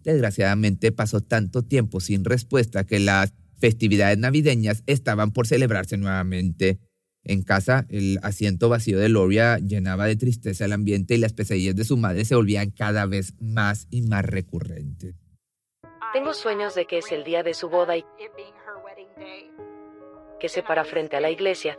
Desgraciadamente 0.04 0.92
pasó 0.92 1.22
tanto 1.22 1.64
tiempo 1.64 2.00
sin 2.00 2.26
respuesta 2.26 2.84
que 2.84 3.00
las 3.00 3.34
festividades 3.60 4.18
navideñas 4.18 4.84
estaban 4.86 5.32
por 5.32 5.48
celebrarse 5.48 5.98
nuevamente. 5.98 6.80
En 7.24 7.44
casa, 7.44 7.86
el 7.90 8.18
asiento 8.24 8.70
vacío 8.70 8.98
de 8.98 9.10
Loria 9.10 9.58
llenaba 9.58 10.06
de 10.06 10.16
tristeza 10.16 10.66
el 10.66 10.74
ambiente 10.74 11.16
y 11.16 11.18
las 11.18 11.34
pesadillas 11.34 11.76
de 11.76 11.84
su 11.84 11.98
madre 11.98 12.26
se 12.26 12.36
volvían 12.36 12.72
cada 12.72 13.06
vez 13.06 13.34
más 13.40 13.88
y 13.90 14.02
más 14.02 14.26
recurrentes. 14.26 15.16
Tengo 16.14 16.34
sueños 16.34 16.74
de 16.76 16.86
que 16.86 17.00
es 17.00 17.12
el 17.12 17.24
día 17.24 17.44
de 17.44 17.54
su 17.54 17.70
boda 17.70 17.98
y 17.98 18.06
que 20.40 20.50
se 20.50 20.64
para 20.64 20.86
frente 20.86 21.18
a 21.18 21.20
la 21.20 21.30
iglesia. 21.30 21.78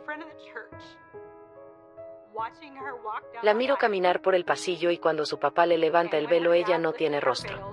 La 3.43 3.53
miro 3.53 3.77
caminar 3.77 4.21
por 4.21 4.35
el 4.35 4.45
pasillo 4.45 4.91
y 4.91 4.97
cuando 4.97 5.25
su 5.25 5.39
papá 5.39 5.65
le 5.65 5.77
levanta 5.77 6.17
el 6.17 6.27
velo 6.27 6.53
ella 6.53 6.77
no 6.77 6.93
tiene 6.93 7.19
rostro. 7.19 7.71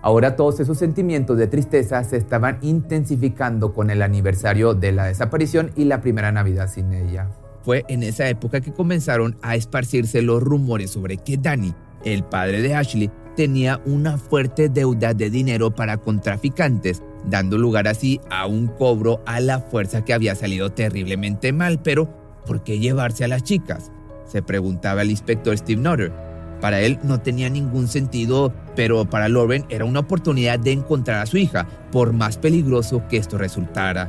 Ahora 0.00 0.36
todos 0.36 0.60
esos 0.60 0.78
sentimientos 0.78 1.36
de 1.38 1.48
tristeza 1.48 2.04
se 2.04 2.16
estaban 2.16 2.58
intensificando 2.62 3.72
con 3.72 3.90
el 3.90 4.02
aniversario 4.02 4.74
de 4.74 4.92
la 4.92 5.06
desaparición 5.06 5.72
y 5.74 5.84
la 5.84 6.00
primera 6.00 6.30
Navidad 6.30 6.70
sin 6.72 6.92
ella. 6.92 7.28
Fue 7.64 7.84
en 7.88 8.02
esa 8.02 8.28
época 8.28 8.60
que 8.60 8.72
comenzaron 8.72 9.36
a 9.42 9.56
esparcirse 9.56 10.22
los 10.22 10.42
rumores 10.42 10.90
sobre 10.90 11.16
que 11.16 11.36
Danny, 11.36 11.74
el 12.04 12.22
padre 12.22 12.62
de 12.62 12.74
Ashley, 12.74 13.10
tenía 13.34 13.80
una 13.86 14.18
fuerte 14.18 14.68
deuda 14.68 15.14
de 15.14 15.30
dinero 15.30 15.72
para 15.72 15.96
contraficantes, 15.96 17.02
dando 17.28 17.58
lugar 17.58 17.88
así 17.88 18.20
a 18.30 18.46
un 18.46 18.68
cobro 18.68 19.20
a 19.26 19.40
la 19.40 19.60
fuerza 19.60 20.04
que 20.04 20.14
había 20.14 20.34
salido 20.36 20.70
terriblemente 20.70 21.52
mal. 21.52 21.80
Pero, 21.82 22.08
¿por 22.46 22.62
qué 22.62 22.78
llevarse 22.78 23.24
a 23.24 23.28
las 23.28 23.42
chicas? 23.42 23.90
Se 24.26 24.42
preguntaba 24.42 25.02
el 25.02 25.10
inspector 25.10 25.56
Steve 25.58 25.80
Nutter 25.80 26.12
para 26.60 26.80
él 26.80 26.98
no 27.04 27.20
tenía 27.20 27.48
ningún 27.48 27.86
sentido, 27.86 28.52
pero 28.78 29.04
para 29.04 29.28
Lauren 29.28 29.64
era 29.70 29.84
una 29.84 29.98
oportunidad 29.98 30.60
de 30.60 30.70
encontrar 30.70 31.20
a 31.20 31.26
su 31.26 31.36
hija, 31.36 31.66
por 31.90 32.12
más 32.12 32.38
peligroso 32.38 33.02
que 33.08 33.16
esto 33.16 33.36
resultara. 33.36 34.08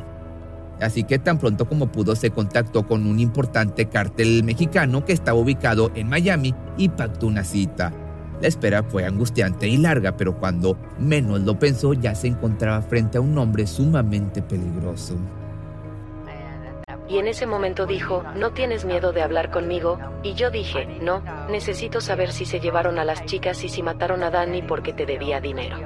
Así 0.79 1.03
que 1.05 1.17
tan 1.17 1.39
pronto 1.39 1.67
como 1.67 1.91
pudo 1.91 2.15
se 2.15 2.29
contactó 2.29 2.85
con 2.85 3.07
un 3.07 3.19
importante 3.19 3.88
cártel 3.88 4.43
mexicano 4.43 5.03
que 5.03 5.13
estaba 5.13 5.39
ubicado 5.39 5.89
en 5.95 6.07
Miami 6.07 6.53
y 6.77 6.89
pactó 6.89 7.25
una 7.25 7.43
cita. 7.43 7.91
La 8.39 8.47
espera 8.47 8.83
fue 8.83 9.05
angustiante 9.05 9.67
y 9.67 9.77
larga, 9.77 10.15
pero 10.15 10.38
cuando 10.38 10.77
menos 10.99 11.41
lo 11.41 11.57
pensó 11.57 11.93
ya 11.93 12.13
se 12.13 12.27
encontraba 12.27 12.83
frente 12.83 13.17
a 13.17 13.21
un 13.21 13.35
hombre 13.39 13.65
sumamente 13.65 14.43
peligroso. 14.43 15.15
Y 17.09 17.17
en 17.17 17.27
ese 17.27 17.47
momento 17.47 17.87
dijo, 17.87 18.23
¿no 18.35 18.51
tienes 18.51 18.85
miedo 18.85 19.11
de 19.11 19.23
hablar 19.23 19.49
conmigo? 19.49 19.99
Y 20.21 20.35
yo 20.35 20.51
dije, 20.51 20.85
no, 21.01 21.23
necesito 21.49 22.01
saber 22.01 22.31
si 22.31 22.45
se 22.45 22.59
llevaron 22.59 22.99
a 22.99 23.03
las 23.03 23.25
chicas 23.25 23.63
y 23.63 23.69
si 23.69 23.81
mataron 23.81 24.21
a 24.21 24.29
Danny 24.29 24.61
porque 24.61 24.93
te 24.93 25.07
debía 25.07 25.41
dinero. 25.41 25.77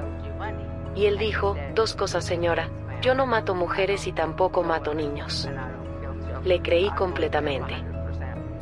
Y 0.94 1.06
él 1.06 1.16
dijo, 1.16 1.56
dos 1.74 1.94
cosas 1.94 2.26
señora, 2.26 2.68
yo 3.00 3.14
no 3.14 3.24
mato 3.24 3.54
mujeres 3.54 4.06
y 4.06 4.12
tampoco 4.12 4.62
mato 4.62 4.92
niños. 4.92 5.48
Le 6.44 6.60
creí 6.60 6.90
completamente. 6.90 7.93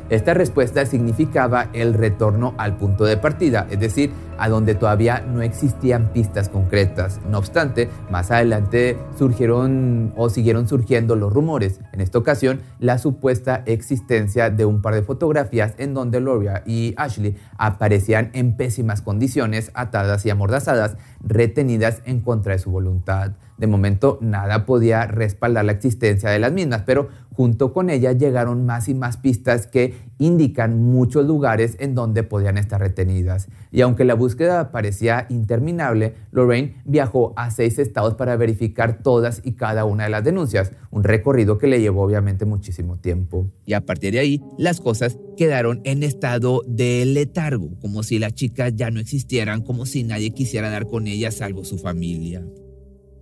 Esta 0.09 0.33
respuesta 0.33 0.85
significaba 0.85 1.69
el 1.73 1.93
retorno 1.93 2.53
al 2.57 2.77
punto 2.77 3.05
de 3.05 3.17
partida, 3.17 3.67
es 3.71 3.79
decir, 3.79 4.11
a 4.37 4.49
donde 4.49 4.75
todavía 4.75 5.21
no 5.21 5.41
existían 5.41 6.11
pistas 6.11 6.49
concretas. 6.49 7.19
No 7.29 7.37
obstante, 7.37 7.89
más 8.09 8.31
adelante 8.31 8.97
surgieron 9.17 10.13
o 10.15 10.29
siguieron 10.29 10.67
surgiendo 10.67 11.15
los 11.15 11.31
rumores. 11.31 11.79
En 11.93 12.01
esta 12.01 12.17
ocasión, 12.17 12.61
la 12.79 12.97
supuesta 12.97 13.63
existencia 13.65 14.49
de 14.49 14.65
un 14.65 14.81
par 14.81 14.95
de 14.95 15.03
fotografías 15.03 15.73
en 15.77 15.93
donde 15.93 16.19
Gloria 16.19 16.63
y 16.65 16.93
Ashley 16.97 17.37
aparecían 17.57 18.29
en 18.33 18.57
pésimas 18.57 19.01
condiciones, 19.01 19.71
atadas 19.73 20.25
y 20.25 20.29
amordazadas, 20.29 20.97
retenidas 21.21 22.01
en 22.05 22.21
contra 22.21 22.53
de 22.53 22.59
su 22.59 22.71
voluntad. 22.71 23.31
De 23.57 23.67
momento 23.67 24.17
nada 24.21 24.65
podía 24.65 25.05
respaldar 25.05 25.65
la 25.65 25.73
existencia 25.73 26.29
de 26.29 26.39
las 26.39 26.51
mismas, 26.51 26.83
pero 26.85 27.09
junto 27.33 27.73
con 27.73 27.89
ella 27.89 28.11
llegaron 28.11 28.65
más 28.65 28.87
y 28.87 28.93
más 28.93 29.17
pistas 29.17 29.67
que 29.67 29.93
indican 30.19 30.81
muchos 30.81 31.25
lugares 31.25 31.75
en 31.79 31.95
donde 31.95 32.23
podían 32.23 32.57
estar 32.57 32.79
retenidas. 32.79 33.47
Y 33.71 33.81
aunque 33.81 34.05
la 34.05 34.13
búsqueda 34.13 34.71
parecía 34.71 35.25
interminable, 35.29 36.13
Lorraine 36.31 36.81
viajó 36.85 37.33
a 37.35 37.51
seis 37.51 37.79
estados 37.79 38.13
para 38.15 38.35
verificar 38.37 39.01
todas 39.01 39.41
y 39.43 39.53
cada 39.53 39.85
una 39.85 40.05
de 40.05 40.11
las 40.11 40.23
denuncias, 40.23 40.71
un 40.91 41.03
recorrido 41.03 41.57
que 41.57 41.67
le 41.67 41.81
llevó 41.81 42.03
obviamente 42.03 42.45
muchísimo 42.45 42.97
tiempo. 42.97 43.51
Y 43.65 43.73
a 43.73 43.81
partir 43.81 44.13
de 44.13 44.19
ahí, 44.19 44.41
las 44.57 44.79
cosas 44.79 45.17
quedaron 45.35 45.81
en 45.83 46.03
estado 46.03 46.61
de 46.67 47.05
letargo, 47.05 47.71
como 47.81 48.03
si 48.03 48.19
las 48.19 48.35
chicas 48.35 48.75
ya 48.75 48.91
no 48.91 48.99
existieran, 48.99 49.61
como 49.63 49.85
si 49.85 50.03
nadie 50.03 50.31
quisiera 50.31 50.69
dar 50.69 50.87
con 50.87 51.07
ellas 51.07 51.35
salvo 51.35 51.65
su 51.65 51.77
familia. 51.77 52.43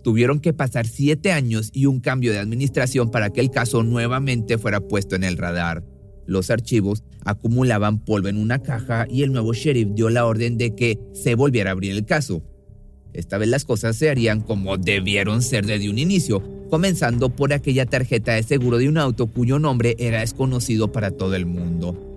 Tuvieron 0.02 0.40
que 0.40 0.52
pasar 0.52 0.86
siete 0.86 1.32
años 1.32 1.70
y 1.72 1.86
un 1.86 2.00
cambio 2.00 2.32
de 2.32 2.38
administración 2.38 3.10
para 3.10 3.30
que 3.30 3.40
el 3.40 3.50
caso 3.50 3.82
nuevamente 3.82 4.58
fuera 4.58 4.80
puesto 4.80 5.14
en 5.14 5.24
el 5.24 5.36
radar. 5.36 5.84
Los 6.26 6.50
archivos 6.50 7.04
acumulaban 7.24 7.98
polvo 7.98 8.28
en 8.28 8.36
una 8.36 8.60
caja 8.60 9.06
y 9.08 9.22
el 9.22 9.32
nuevo 9.32 9.52
sheriff 9.52 9.88
dio 9.94 10.10
la 10.10 10.26
orden 10.26 10.58
de 10.58 10.74
que 10.74 10.98
se 11.12 11.34
volviera 11.34 11.70
a 11.70 11.72
abrir 11.72 11.92
el 11.92 12.04
caso. 12.04 12.42
Esta 13.12 13.38
vez 13.38 13.48
las 13.48 13.64
cosas 13.64 13.96
se 13.96 14.10
harían 14.10 14.40
como 14.40 14.78
debieron 14.78 15.42
ser 15.42 15.66
desde 15.66 15.90
un 15.90 15.98
inicio, 15.98 16.42
comenzando 16.70 17.28
por 17.28 17.52
aquella 17.52 17.86
tarjeta 17.86 18.32
de 18.32 18.42
seguro 18.42 18.78
de 18.78 18.88
un 18.88 18.98
auto 18.98 19.26
cuyo 19.26 19.58
nombre 19.58 19.94
era 19.98 20.20
desconocido 20.20 20.90
para 20.90 21.10
todo 21.10 21.34
el 21.34 21.46
mundo. 21.46 22.11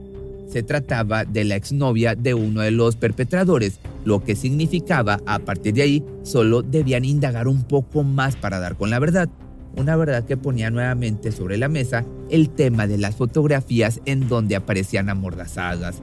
Se 0.47 0.63
trataba 0.63 1.25
de 1.25 1.43
la 1.43 1.55
exnovia 1.55 2.15
de 2.15 2.33
uno 2.33 2.61
de 2.61 2.71
los 2.71 2.95
perpetradores, 2.95 3.79
lo 4.03 4.23
que 4.23 4.35
significaba, 4.35 5.19
a 5.25 5.39
partir 5.39 5.73
de 5.73 5.81
ahí, 5.81 6.05
solo 6.23 6.61
debían 6.61 7.05
indagar 7.05 7.47
un 7.47 7.63
poco 7.63 8.03
más 8.03 8.35
para 8.35 8.59
dar 8.59 8.77
con 8.77 8.89
la 8.89 8.99
verdad 8.99 9.29
una 9.77 9.95
verdad 9.95 10.23
que 10.25 10.37
ponía 10.37 10.69
nuevamente 10.69 11.31
sobre 11.31 11.57
la 11.57 11.67
mesa 11.67 12.05
el 12.29 12.49
tema 12.49 12.87
de 12.87 12.97
las 12.97 13.15
fotografías 13.15 14.01
en 14.05 14.27
donde 14.27 14.55
aparecían 14.55 15.09
amordazadas. 15.09 16.01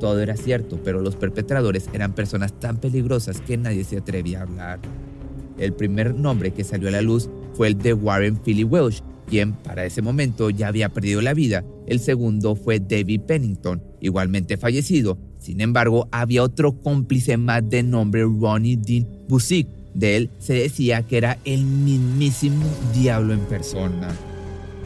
Todo 0.00 0.20
era 0.20 0.36
cierto, 0.36 0.78
pero 0.82 1.00
los 1.00 1.16
perpetradores 1.16 1.88
eran 1.92 2.14
personas 2.14 2.58
tan 2.58 2.78
peligrosas 2.78 3.40
que 3.40 3.56
nadie 3.56 3.84
se 3.84 3.98
atrevía 3.98 4.40
a 4.40 4.42
hablar. 4.42 4.78
El 5.58 5.72
primer 5.72 6.14
nombre 6.14 6.52
que 6.52 6.64
salió 6.64 6.88
a 6.88 6.92
la 6.92 7.00
luz 7.00 7.30
fue 7.54 7.68
el 7.68 7.78
de 7.78 7.94
Warren 7.94 8.36
Philly 8.36 8.64
Welsh, 8.64 9.00
quien 9.28 9.52
para 9.52 9.84
ese 9.84 10.02
momento 10.02 10.50
ya 10.50 10.68
había 10.68 10.88
perdido 10.88 11.20
la 11.20 11.34
vida. 11.34 11.64
El 11.86 12.00
segundo 12.00 12.56
fue 12.56 12.80
David 12.80 13.22
Pennington, 13.22 13.82
igualmente 14.00 14.56
fallecido. 14.56 15.18
Sin 15.38 15.60
embargo, 15.60 16.08
había 16.10 16.42
otro 16.42 16.80
cómplice 16.82 17.36
más 17.36 17.68
de 17.68 17.82
nombre 17.82 18.22
Ronnie 18.22 18.76
Dean 18.76 19.06
Busick, 19.28 19.68
de 19.96 20.16
él 20.16 20.30
se 20.38 20.52
decía 20.52 21.02
que 21.02 21.16
era 21.16 21.38
el 21.44 21.64
mismísimo 21.64 22.66
diablo 22.94 23.32
en 23.32 23.40
persona. 23.40 24.08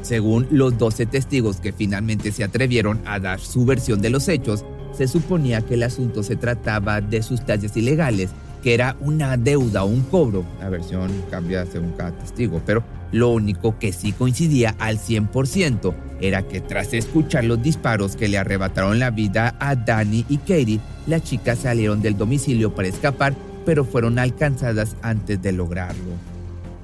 Según 0.03 0.47
los 0.51 0.79
12 0.79 1.07
testigos 1.07 1.57
que 1.57 1.73
finalmente 1.73 2.31
se 2.31 2.45
atrevieron 2.45 3.01
a 3.05 3.19
dar 3.19 3.41
su 3.41 3.65
versión 3.65 4.01
de 4.01 4.11
los 4.11 4.29
hechos, 4.29 4.65
se 4.93 5.09
suponía 5.09 5.63
que 5.63 5.75
el 5.75 5.83
asunto 5.83 6.23
se 6.23 6.37
trataba 6.37 7.01
de 7.01 7.23
sustancias 7.23 7.77
ilegales, 7.77 8.31
que 8.63 8.73
era 8.73 8.97
una 9.01 9.37
deuda 9.37 9.83
o 9.83 9.89
un 9.89 10.03
cobro. 10.03 10.45
La 10.61 10.69
versión 10.69 11.11
cambia 11.29 11.67
según 11.67 11.91
cada 11.93 12.13
testigo, 12.13 12.63
pero 12.65 12.85
lo 13.13 13.31
único 13.31 13.79
que 13.79 13.93
sí 13.93 14.13
coincidía 14.13 14.75
al 14.79 14.99
100% 14.99 15.95
era 16.21 16.43
que 16.43 16.61
tras 16.61 16.93
escuchar 16.93 17.45
los 17.45 17.63
disparos 17.63 18.17
que 18.17 18.29
le 18.29 18.39
arrebataron 18.39 18.99
la 18.99 19.11
vida 19.11 19.57
a 19.59 19.75
Danny 19.75 20.25
y 20.29 20.39
Katie, 20.39 20.81
las 21.07 21.23
chicas 21.23 21.61
salieron 21.61 22.03
del 22.03 22.17
domicilio 22.17 22.75
para 22.75 22.89
escapar 22.89 23.35
pero 23.65 23.85
fueron 23.85 24.19
alcanzadas 24.19 24.97
antes 25.03 25.41
de 25.43 25.53
lograrlo. 25.53 26.13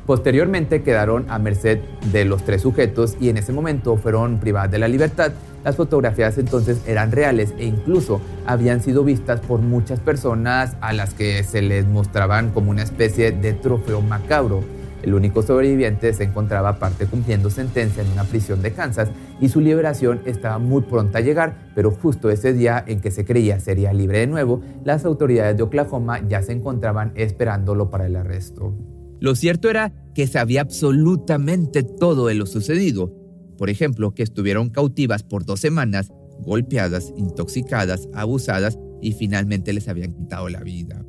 Posteriormente 0.07 0.83
quedaron 0.83 1.27
a 1.29 1.39
merced 1.39 1.81
de 2.13 2.25
los 2.25 2.45
tres 2.45 2.63
sujetos 2.63 3.17
y 3.21 3.29
en 3.29 3.39
ese 3.39 3.53
momento 3.53 3.97
fueron 3.97 4.39
privadas 4.39 4.71
de 4.71 4.79
la 4.79 4.87
libertad. 4.87 5.33
Las 5.65 5.75
fotografías 5.75 6.39
entonces 6.39 6.81
eran 6.87 7.11
reales 7.11 7.53
e 7.59 7.65
incluso 7.65 8.21
habían 8.47 8.81
sido 8.81 9.03
vistas 9.03 9.41
por 9.41 9.61
muchas 9.61 9.99
personas 9.99 10.77
a 10.81 10.93
las 10.93 11.13
que 11.13 11.43
se 11.43 11.61
les 11.61 11.87
mostraban 11.87 12.51
como 12.51 12.71
una 12.71 12.85
especie 12.85 13.33
de 13.33 13.53
trofeo 13.53 14.01
macabro. 14.01 14.63
El 15.07 15.15
único 15.15 15.41
sobreviviente 15.41 16.13
se 16.13 16.25
encontraba 16.25 16.71
aparte 16.71 17.07
cumpliendo 17.07 17.49
sentencia 17.49 18.03
en 18.03 18.11
una 18.11 18.25
prisión 18.25 18.61
de 18.61 18.73
Kansas 18.73 19.09
y 19.41 19.49
su 19.49 19.61
liberación 19.61 20.21
estaba 20.27 20.59
muy 20.59 20.83
pronta 20.83 21.19
a 21.19 21.21
llegar, 21.21 21.71
pero 21.77 21.93
justo 21.93 22.29
ese 22.29 22.53
día 22.53 22.85
en 22.85 23.01
que 23.01 23.13
se 23.13 23.25
creía 23.25 23.61
sería 23.61 23.93
libre 23.93 24.19
de 24.19 24.27
nuevo, 24.27 24.63
las 24.85 25.05
autoridades 25.05 25.57
de 25.57 25.63
Oklahoma 25.63 26.27
ya 26.29 26.43
se 26.43 26.51
encontraban 26.53 27.13
esperándolo 27.15 27.89
para 27.89 28.07
el 28.07 28.17
arresto. 28.17 28.75
Lo 29.21 29.37
cierto 29.37 29.71
era 29.71 29.93
que 30.13 30.27
sabía 30.27 30.63
absolutamente 30.63 31.85
todo 31.85 32.27
de 32.27 32.35
lo 32.35 32.47
sucedido. 32.47 33.15
Por 33.57 33.71
ejemplo, 33.71 34.13
que 34.13 34.25
estuvieron 34.25 34.71
cautivas 34.71 35.23
por 35.23 35.45
dos 35.45 35.61
semanas, 35.61 36.13
golpeadas, 36.41 37.13
intoxicadas, 37.17 38.09
abusadas 38.13 38.77
y 39.01 39.13
finalmente 39.13 39.73
les 39.73 39.87
habían 39.87 40.15
quitado 40.15 40.49
la 40.49 40.65
vida. 40.65 41.05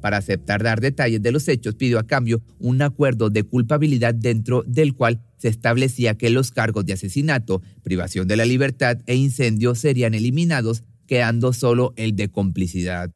Para 0.00 0.18
aceptar 0.18 0.62
dar 0.62 0.80
detalles 0.80 1.22
de 1.22 1.32
los 1.32 1.48
hechos, 1.48 1.74
pidió 1.74 1.98
a 1.98 2.06
cambio 2.06 2.40
un 2.58 2.82
acuerdo 2.82 3.30
de 3.30 3.42
culpabilidad 3.42 4.14
dentro 4.14 4.62
del 4.66 4.94
cual 4.94 5.20
se 5.36 5.48
establecía 5.48 6.16
que 6.16 6.30
los 6.30 6.50
cargos 6.50 6.86
de 6.86 6.92
asesinato, 6.92 7.62
privación 7.82 8.28
de 8.28 8.36
la 8.36 8.44
libertad 8.44 8.98
e 9.06 9.14
incendio 9.14 9.74
serían 9.74 10.14
eliminados, 10.14 10.84
quedando 11.06 11.52
solo 11.52 11.94
el 11.96 12.14
de 12.16 12.28
complicidad. 12.28 13.10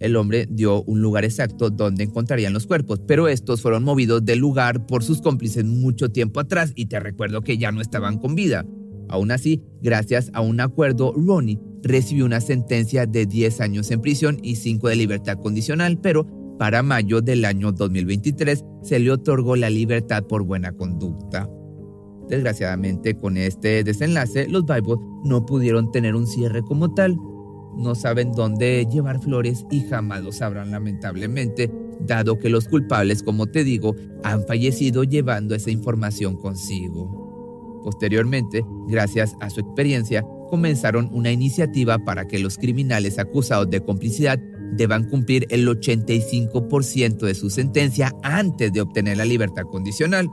El 0.00 0.16
hombre 0.16 0.46
dio 0.50 0.82
un 0.82 1.00
lugar 1.00 1.24
exacto 1.24 1.70
donde 1.70 2.04
encontrarían 2.04 2.52
los 2.52 2.66
cuerpos, 2.66 3.00
pero 3.06 3.28
estos 3.28 3.62
fueron 3.62 3.84
movidos 3.84 4.24
del 4.24 4.40
lugar 4.40 4.86
por 4.86 5.04
sus 5.04 5.22
cómplices 5.22 5.64
mucho 5.64 6.08
tiempo 6.08 6.40
atrás 6.40 6.72
y 6.74 6.86
te 6.86 6.98
recuerdo 6.98 7.42
que 7.42 7.58
ya 7.58 7.70
no 7.70 7.80
estaban 7.80 8.18
con 8.18 8.34
vida. 8.34 8.66
Aún 9.08 9.30
así, 9.30 9.62
gracias 9.82 10.30
a 10.32 10.40
un 10.40 10.60
acuerdo, 10.60 11.12
Ronnie 11.16 11.60
recibió 11.84 12.24
una 12.24 12.40
sentencia 12.40 13.06
de 13.06 13.26
10 13.26 13.60
años 13.60 13.90
en 13.90 14.00
prisión 14.00 14.38
y 14.42 14.56
5 14.56 14.88
de 14.88 14.96
libertad 14.96 15.38
condicional, 15.38 15.98
pero 16.00 16.26
para 16.58 16.82
mayo 16.82 17.20
del 17.20 17.44
año 17.44 17.72
2023 17.72 18.64
se 18.82 18.98
le 18.98 19.10
otorgó 19.10 19.56
la 19.56 19.70
libertad 19.70 20.24
por 20.24 20.44
buena 20.44 20.72
conducta. 20.72 21.48
Desgraciadamente, 22.28 23.16
con 23.16 23.36
este 23.36 23.84
desenlace, 23.84 24.48
los 24.48 24.64
Bibles 24.64 24.98
no 25.24 25.44
pudieron 25.44 25.92
tener 25.92 26.14
un 26.14 26.26
cierre 26.26 26.62
como 26.62 26.94
tal. 26.94 27.16
No 27.76 27.94
saben 27.94 28.32
dónde 28.32 28.86
llevar 28.90 29.20
flores 29.20 29.66
y 29.70 29.80
jamás 29.82 30.22
lo 30.22 30.32
sabrán 30.32 30.70
lamentablemente, 30.70 31.70
dado 32.00 32.38
que 32.38 32.48
los 32.48 32.68
culpables, 32.68 33.22
como 33.22 33.46
te 33.46 33.64
digo, 33.64 33.94
han 34.22 34.46
fallecido 34.46 35.04
llevando 35.04 35.54
esa 35.54 35.70
información 35.70 36.36
consigo. 36.36 37.82
Posteriormente, 37.82 38.64
gracias 38.88 39.36
a 39.40 39.50
su 39.50 39.60
experiencia, 39.60 40.24
comenzaron 40.54 41.10
una 41.12 41.32
iniciativa 41.32 41.98
para 41.98 42.28
que 42.28 42.38
los 42.38 42.58
criminales 42.58 43.18
acusados 43.18 43.68
de 43.70 43.80
complicidad 43.80 44.38
deban 44.76 45.02
cumplir 45.10 45.48
el 45.50 45.66
85% 45.66 47.26
de 47.26 47.34
su 47.34 47.50
sentencia 47.50 48.12
antes 48.22 48.72
de 48.72 48.80
obtener 48.80 49.16
la 49.16 49.24
libertad 49.24 49.64
condicional. 49.64 50.28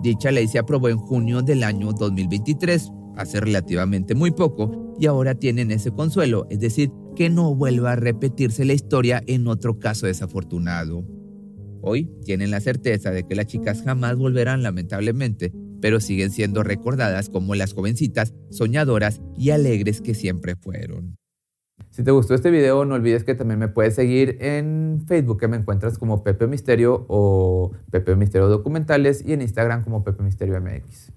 Dicha 0.00 0.30
ley 0.30 0.46
se 0.46 0.60
aprobó 0.60 0.90
en 0.90 0.98
junio 0.98 1.42
del 1.42 1.64
año 1.64 1.92
2023, 1.92 2.92
hace 3.16 3.40
relativamente 3.40 4.14
muy 4.14 4.30
poco, 4.30 4.94
y 5.00 5.06
ahora 5.06 5.34
tienen 5.34 5.72
ese 5.72 5.90
consuelo, 5.90 6.46
es 6.50 6.60
decir, 6.60 6.92
que 7.16 7.28
no 7.28 7.52
vuelva 7.52 7.94
a 7.94 7.96
repetirse 7.96 8.64
la 8.64 8.74
historia 8.74 9.24
en 9.26 9.48
otro 9.48 9.80
caso 9.80 10.06
desafortunado. 10.06 11.04
Hoy 11.82 12.08
tienen 12.24 12.52
la 12.52 12.60
certeza 12.60 13.10
de 13.10 13.24
que 13.24 13.34
las 13.34 13.46
chicas 13.46 13.82
jamás 13.82 14.14
volverán 14.14 14.62
lamentablemente, 14.62 15.52
pero 15.84 16.00
siguen 16.00 16.30
siendo 16.30 16.62
recordadas 16.62 17.28
como 17.28 17.54
las 17.54 17.74
jovencitas 17.74 18.32
soñadoras 18.48 19.20
y 19.36 19.50
alegres 19.50 20.00
que 20.00 20.14
siempre 20.14 20.56
fueron. 20.56 21.18
Si 21.90 22.02
te 22.02 22.10
gustó 22.10 22.32
este 22.32 22.50
video, 22.50 22.86
no 22.86 22.94
olvides 22.94 23.22
que 23.22 23.34
también 23.34 23.60
me 23.60 23.68
puedes 23.68 23.94
seguir 23.94 24.38
en 24.40 25.04
Facebook, 25.06 25.38
que 25.38 25.46
me 25.46 25.58
encuentras 25.58 25.98
como 25.98 26.24
Pepe 26.24 26.46
Misterio 26.46 27.04
o 27.10 27.72
Pepe 27.90 28.16
Misterio 28.16 28.48
Documentales, 28.48 29.22
y 29.26 29.34
en 29.34 29.42
Instagram 29.42 29.84
como 29.84 30.02
Pepe 30.04 30.22
Misterio 30.22 30.58
MX. 30.58 31.12